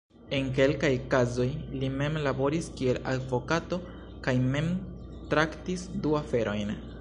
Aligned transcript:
En 0.35 0.45
kelkaj 0.59 0.89
kazoj 1.11 1.45
li 1.81 1.89
mem 1.97 2.17
laboris 2.29 2.69
kiel 2.79 3.01
advokato 3.13 3.79
kaj 4.29 4.35
mem 4.47 4.73
traktis 5.35 5.85
du 6.07 6.17
aferojn. 6.23 6.75